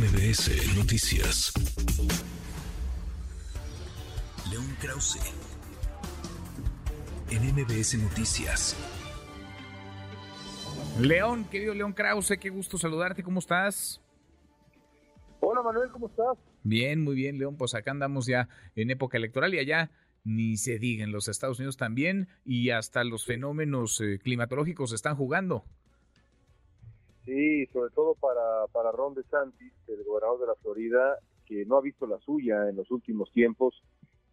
MBS 0.00 0.78
Noticias. 0.78 1.52
León 4.50 4.64
Krause. 4.80 5.20
En 7.30 7.42
MBS 7.54 7.98
Noticias. 7.98 8.76
León, 10.98 11.44
querido 11.50 11.74
León 11.74 11.92
Krause, 11.92 12.38
qué 12.40 12.48
gusto 12.48 12.78
saludarte, 12.78 13.22
¿cómo 13.22 13.40
estás? 13.40 14.00
Hola 15.40 15.60
Manuel, 15.60 15.90
¿cómo 15.90 16.06
estás? 16.06 16.38
Bien, 16.62 17.04
muy 17.04 17.14
bien, 17.14 17.38
León, 17.38 17.58
pues 17.58 17.74
acá 17.74 17.90
andamos 17.90 18.24
ya 18.24 18.48
en 18.76 18.90
época 18.90 19.18
electoral 19.18 19.52
y 19.52 19.58
allá 19.58 19.90
ni 20.24 20.56
se 20.56 20.78
diga 20.78 21.04
en 21.04 21.12
los 21.12 21.28
Estados 21.28 21.58
Unidos 21.58 21.76
también 21.76 22.28
y 22.46 22.70
hasta 22.70 23.04
los 23.04 23.26
fenómenos 23.26 24.00
eh, 24.00 24.18
climatológicos 24.18 24.94
están 24.94 25.16
jugando. 25.16 25.66
Sí, 27.30 27.64
sobre 27.66 27.90
todo 27.90 28.16
para, 28.16 28.66
para 28.72 28.90
Ron 28.90 29.14
DeSantis, 29.14 29.72
el 29.86 30.02
gobernador 30.02 30.40
de 30.40 30.46
la 30.48 30.56
Florida, 30.56 31.16
que 31.46 31.64
no 31.64 31.76
ha 31.76 31.80
visto 31.80 32.04
la 32.04 32.18
suya 32.18 32.68
en 32.68 32.74
los 32.74 32.90
últimos 32.90 33.30
tiempos, 33.30 33.84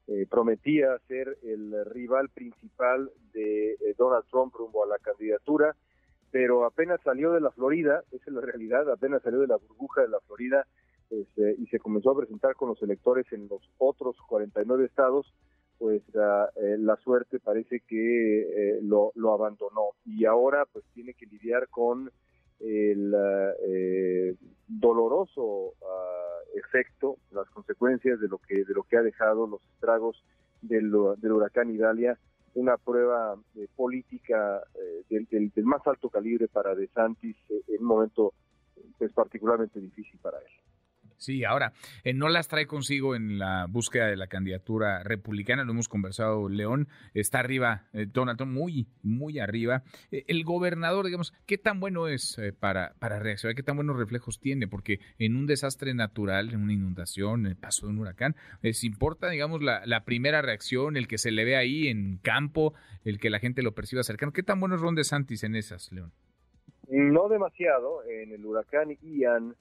eh, 0.07 0.25
prometía 0.27 0.97
ser 1.07 1.37
el 1.43 1.85
rival 1.85 2.29
principal 2.29 3.11
de 3.33 3.73
eh, 3.73 3.93
Donald 3.99 4.25
Trump 4.31 4.51
rumbo 4.55 4.83
a 4.83 4.87
la 4.87 4.97
candidatura, 4.97 5.75
pero 6.31 6.65
apenas 6.65 6.99
salió 7.03 7.33
de 7.33 7.41
la 7.41 7.51
Florida, 7.51 8.01
esa 8.11 8.23
es 8.25 8.33
la 8.33 8.41
realidad, 8.41 8.89
apenas 8.91 9.21
salió 9.21 9.41
de 9.41 9.47
la 9.47 9.57
burbuja 9.57 10.01
de 10.01 10.09
la 10.09 10.19
Florida 10.21 10.65
este, 11.11 11.55
y 11.59 11.67
se 11.67 11.77
comenzó 11.77 12.09
a 12.09 12.17
presentar 12.17 12.55
con 12.55 12.69
los 12.69 12.81
electores 12.81 13.31
en 13.31 13.47
los 13.47 13.61
otros 13.77 14.15
49 14.27 14.85
estados, 14.85 15.31
pues 15.77 16.01
la, 16.15 16.49
eh, 16.55 16.77
la 16.79 16.95
suerte 16.95 17.39
parece 17.39 17.81
que 17.81 18.79
lo, 18.81 19.11
lo 19.13 19.33
abandonó. 19.33 19.89
Y 20.03 20.25
ahora 20.25 20.65
pues 20.65 20.83
tiene 20.95 21.13
que 21.13 21.27
lidiar 21.27 21.67
con 21.67 22.09
el 22.59 23.13
eh, 23.67 24.35
doloroso 24.67 25.73
ah, 25.83 26.39
efecto, 26.55 27.17
las 27.31 27.49
consecuencias 27.49 28.19
de 28.19 28.27
lo 28.27 28.39
que 28.39 28.65
de 28.65 28.73
lo 28.73 28.83
que 28.83 28.97
ha 28.97 29.01
dejado 29.01 29.47
los 29.47 29.61
estragos 29.73 30.23
del, 30.61 30.91
del 31.17 31.31
huracán 31.31 31.69
Idalia, 31.69 32.17
una 32.55 32.77
prueba 32.77 33.35
eh, 33.55 33.67
política 33.75 34.63
eh, 34.75 35.03
del, 35.09 35.51
del, 35.53 35.65
más 35.65 35.85
alto 35.85 36.09
calibre 36.09 36.47
para 36.47 36.75
DeSantis 36.75 37.37
en 37.49 37.81
un 37.81 37.85
momento 37.85 38.33
pues 38.97 39.11
particularmente 39.13 39.79
difícil 39.79 40.19
para 40.19 40.39
él. 40.39 40.66
Sí, 41.17 41.43
ahora, 41.43 41.73
eh, 42.03 42.13
no 42.13 42.29
las 42.29 42.47
trae 42.47 42.67
consigo 42.67 43.15
en 43.15 43.39
la 43.39 43.65
búsqueda 43.67 44.05
de 44.05 44.15
la 44.15 44.27
candidatura 44.27 45.01
republicana, 45.03 45.63
lo 45.63 45.71
hemos 45.71 45.87
conversado, 45.87 46.47
León, 46.47 46.87
está 47.15 47.39
arriba, 47.39 47.85
eh, 47.93 48.05
Donald 48.05 48.37
Trump 48.37 48.53
muy, 48.53 48.87
muy 49.01 49.39
arriba. 49.39 49.81
Eh, 50.11 50.25
el 50.27 50.43
gobernador, 50.43 51.05
digamos, 51.05 51.33
¿qué 51.47 51.57
tan 51.57 51.79
bueno 51.79 52.07
es 52.07 52.39
para, 52.59 52.93
para 52.99 53.17
reaccionar? 53.17 53.55
¿Qué 53.55 53.63
tan 53.63 53.75
buenos 53.75 53.97
reflejos 53.97 54.39
tiene? 54.39 54.67
Porque 54.67 54.99
en 55.17 55.35
un 55.35 55.47
desastre 55.47 55.95
natural, 55.95 56.53
en 56.53 56.61
una 56.61 56.73
inundación, 56.73 57.41
en 57.41 57.47
el 57.47 57.55
paso 57.55 57.87
de 57.87 57.93
un 57.93 57.99
huracán, 57.99 58.35
¿les 58.61 58.83
importa, 58.83 59.27
digamos, 59.29 59.63
la, 59.63 59.85
la, 59.87 60.05
primera 60.05 60.43
reacción, 60.43 60.97
el 60.97 61.07
que 61.07 61.17
se 61.17 61.31
le 61.31 61.45
ve 61.45 61.55
ahí 61.55 61.87
en 61.87 62.19
campo, 62.19 62.75
el 63.03 63.19
que 63.19 63.31
la 63.31 63.39
gente 63.39 63.63
lo 63.63 63.73
perciba 63.73 64.03
cercano? 64.03 64.33
¿Qué 64.33 64.43
tan 64.43 64.59
bueno 64.59 64.75
es 64.75 64.81
Ron 64.81 64.95
en 64.97 65.55
esas, 65.55 65.91
León? 65.91 66.11
No 66.89 67.27
demasiado. 67.27 68.03
En 68.05 68.31
el 68.31 68.45
huracán 68.45 68.95
Ian 69.01 69.55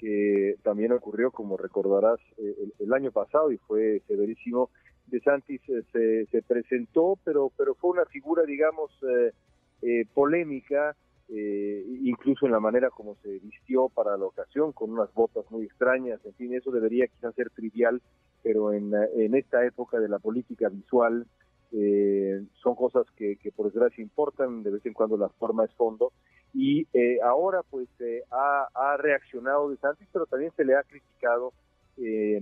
que 0.00 0.54
también 0.62 0.92
ocurrió, 0.92 1.30
como 1.30 1.58
recordarás, 1.58 2.18
eh, 2.38 2.54
el, 2.58 2.72
el 2.78 2.92
año 2.94 3.12
pasado 3.12 3.52
y 3.52 3.58
fue 3.58 4.00
severísimo. 4.08 4.70
De 5.06 5.20
Santis 5.20 5.60
se, 5.92 6.26
se, 6.26 6.42
presentó, 6.42 7.18
pero, 7.22 7.52
pero 7.56 7.74
fue 7.74 7.90
una 7.90 8.06
figura, 8.06 8.44
digamos, 8.44 8.90
eh, 9.02 9.32
eh 9.82 10.06
polémica, 10.14 10.96
eh, 11.28 11.84
incluso 12.02 12.46
en 12.46 12.52
la 12.52 12.60
manera 12.60 12.88
como 12.90 13.16
se 13.16 13.40
vistió 13.40 13.90
para 13.90 14.16
la 14.16 14.24
ocasión, 14.24 14.72
con 14.72 14.90
unas 14.90 15.12
botas 15.12 15.44
muy 15.50 15.66
extrañas, 15.66 16.24
en 16.24 16.34
fin, 16.34 16.54
eso 16.54 16.70
debería 16.70 17.06
quizás 17.06 17.34
ser 17.34 17.50
trivial, 17.50 18.00
pero 18.42 18.72
en, 18.72 18.92
en 18.94 19.34
esta 19.34 19.66
época 19.66 20.00
de 20.00 20.08
la 20.08 20.18
política 20.18 20.68
visual 20.70 21.26
son 22.62 22.74
cosas 22.74 23.06
que, 23.16 23.36
que 23.36 23.52
por 23.52 23.66
desgracia 23.66 24.02
importan, 24.02 24.64
de 24.64 24.72
vez 24.72 24.86
en 24.86 24.92
cuando 24.92 25.16
la 25.16 25.28
forma 25.28 25.64
es 25.64 25.74
fondo, 25.74 26.12
y 26.52 26.86
eh, 26.92 27.18
ahora 27.22 27.62
pues 27.70 27.88
ha, 28.30 28.68
ha, 28.74 28.96
reaccionado 28.96 29.70
de 29.70 29.76
Santis, 29.76 30.08
pero 30.12 30.26
también 30.26 30.52
se 30.56 30.64
le 30.64 30.74
ha 30.74 30.82
criticado 30.82 31.52
eh, 31.96 32.40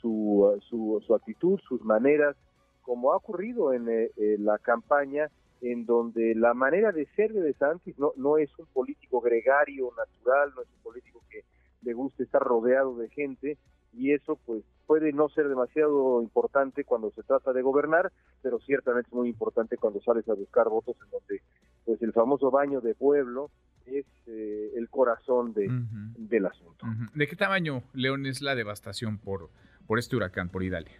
su, 0.00 0.60
su, 0.68 1.02
su, 1.06 1.14
actitud, 1.14 1.58
sus 1.66 1.82
maneras, 1.82 2.36
como 2.82 3.12
ha 3.12 3.16
ocurrido 3.16 3.72
en 3.72 3.88
eh, 3.88 4.10
la 4.38 4.58
campaña, 4.58 5.30
en 5.62 5.86
donde 5.86 6.34
la 6.34 6.54
manera 6.54 6.92
de 6.92 7.06
ser 7.16 7.32
de 7.32 7.54
Santis 7.54 7.98
no, 7.98 8.12
no 8.16 8.38
es 8.38 8.50
un 8.58 8.66
político 8.66 9.20
gregario, 9.20 9.90
natural, 9.96 10.52
no 10.54 10.62
es 10.62 10.68
un 10.68 10.82
político 10.82 11.22
que 11.30 11.42
le 11.82 11.94
guste 11.94 12.24
estar 12.24 12.42
rodeado 12.42 12.96
de 12.96 13.08
gente, 13.08 13.58
y 13.96 14.12
eso 14.12 14.38
pues 14.44 14.62
puede 14.86 15.12
no 15.12 15.28
ser 15.28 15.48
demasiado 15.48 16.22
importante 16.22 16.84
cuando 16.84 17.10
se 17.10 17.22
trata 17.22 17.52
de 17.52 17.62
gobernar, 17.62 18.12
pero 18.42 18.58
ciertamente 18.60 19.08
es 19.08 19.14
muy 19.14 19.28
importante 19.28 19.76
cuando 19.76 20.00
sales 20.00 20.28
a 20.28 20.34
buscar 20.34 20.68
votos 20.68 20.96
en 21.04 21.10
donde 21.10 21.42
pues 21.84 22.00
el 22.02 22.12
famoso 22.12 22.50
baño 22.50 22.80
de 22.80 22.94
pueblo 22.94 23.50
es 23.86 24.04
eh, 24.26 24.72
el 24.76 24.88
corazón 24.90 25.54
de, 25.54 25.68
uh 25.68 25.72
-huh. 25.72 26.14
del 26.16 26.46
asunto. 26.46 26.86
Uh 26.86 26.90
-huh. 26.90 27.12
¿De 27.14 27.26
qué 27.26 27.36
tamaño, 27.36 27.82
León, 27.94 28.26
es 28.26 28.42
la 28.42 28.54
devastación 28.54 29.18
por, 29.18 29.48
por 29.86 29.98
este 29.98 30.16
huracán, 30.16 30.48
por 30.48 30.62
Idalia? 30.62 30.92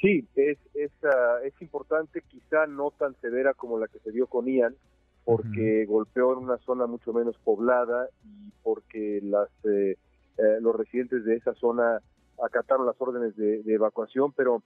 Sí, 0.00 0.26
es, 0.36 0.58
es, 0.74 0.90
uh, 1.02 1.44
es 1.44 1.54
importante, 1.62 2.22
quizá 2.28 2.66
no 2.66 2.92
tan 2.98 3.14
severa 3.20 3.54
como 3.54 3.78
la 3.78 3.88
que 3.88 3.98
se 4.00 4.12
dio 4.12 4.26
con 4.26 4.46
Ian, 4.46 4.74
porque 5.24 5.84
-huh. 5.84 5.86
golpeó 5.86 6.32
en 6.34 6.44
una 6.44 6.58
zona 6.58 6.86
mucho 6.86 7.12
menos 7.12 7.36
poblada 7.38 8.08
y 8.22 8.52
porque 8.62 9.20
las 9.22 9.48
eh, 9.64 9.96
eh, 10.38 10.58
los 10.60 10.74
residentes 10.74 11.24
de 11.24 11.36
esa 11.36 11.54
zona 11.54 12.00
acataron 12.42 12.86
las 12.86 13.00
órdenes 13.00 13.36
de, 13.36 13.62
de 13.62 13.74
evacuación, 13.74 14.32
pero 14.32 14.62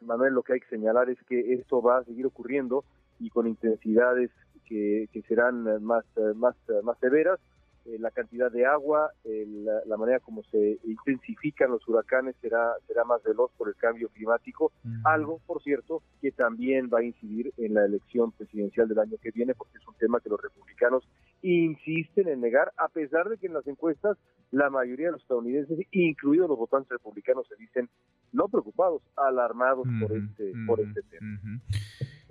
Manuel, 0.00 0.34
lo 0.34 0.42
que 0.42 0.54
hay 0.54 0.60
que 0.60 0.68
señalar 0.68 1.10
es 1.10 1.18
que 1.28 1.54
esto 1.54 1.82
va 1.82 1.98
a 1.98 2.04
seguir 2.04 2.26
ocurriendo 2.26 2.84
y 3.18 3.30
con 3.30 3.46
intensidades 3.46 4.30
que, 4.66 5.08
que 5.12 5.22
serán 5.22 5.82
más, 5.82 6.04
más, 6.34 6.56
más 6.82 6.98
severas. 6.98 7.38
Eh, 7.86 7.98
la 7.98 8.10
cantidad 8.10 8.50
de 8.50 8.64
agua, 8.64 9.10
el, 9.24 9.66
la, 9.66 9.82
la, 9.84 9.98
manera 9.98 10.18
como 10.18 10.42
se 10.44 10.78
intensifican 10.84 11.70
los 11.70 11.86
huracanes 11.86 12.34
será, 12.40 12.72
será 12.86 13.04
más 13.04 13.22
veloz 13.22 13.50
por 13.58 13.68
el 13.68 13.76
cambio 13.76 14.08
climático, 14.08 14.72
uh 14.84 14.88
-huh. 14.88 15.00
algo, 15.04 15.38
por 15.46 15.62
cierto, 15.62 16.02
que 16.22 16.32
también 16.32 16.88
va 16.92 17.00
a 17.00 17.04
incidir 17.04 17.52
en 17.58 17.74
la 17.74 17.84
elección 17.84 18.32
presidencial 18.32 18.88
del 18.88 19.00
año 19.00 19.18
que 19.20 19.32
viene, 19.32 19.54
porque 19.54 19.76
es 19.76 19.86
un 19.86 19.94
tema 19.96 20.20
que 20.20 20.30
los 20.30 20.40
republicanos 20.40 21.06
insisten 21.44 22.28
en 22.28 22.40
negar, 22.40 22.72
a 22.78 22.88
pesar 22.88 23.28
de 23.28 23.36
que 23.36 23.46
en 23.46 23.52
las 23.52 23.66
encuestas 23.66 24.16
la 24.50 24.70
mayoría 24.70 25.06
de 25.06 25.12
los 25.12 25.22
estadounidenses, 25.22 25.78
incluidos 25.90 26.48
los 26.48 26.58
votantes 26.58 26.90
republicanos, 26.90 27.46
se 27.48 27.56
dicen 27.56 27.88
no 28.32 28.48
preocupados, 28.48 29.02
alarmados 29.14 29.86
por, 30.00 30.16
este, 30.16 30.52
por 30.66 30.80
este 30.80 31.02
tema. 31.02 31.38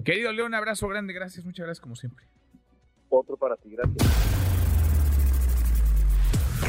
Querido 0.03 0.31
León, 0.31 0.53
abrazo 0.53 0.87
grande, 0.87 1.13
gracias, 1.13 1.45
muchas 1.45 1.65
gracias 1.65 1.81
como 1.81 1.95
siempre. 1.95 2.25
Otro 3.09 3.37
para 3.37 3.55
ti, 3.57 3.69
gracias. 3.69 4.33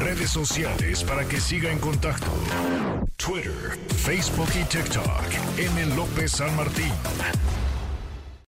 Redes 0.01 0.31
sociales 0.31 1.03
para 1.05 1.27
que 1.27 1.37
siga 1.37 1.73
en 1.73 1.79
contacto: 1.79 2.27
Twitter, 3.17 3.79
Facebook 3.89 4.49
y 4.61 4.65
TikTok. 4.69 5.59
M. 5.59 5.97
López 5.97 6.33
San 6.33 6.55
Martín. 6.57 6.93